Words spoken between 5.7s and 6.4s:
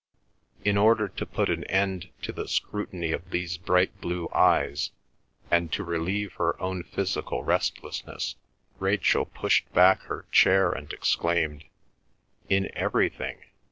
to relieve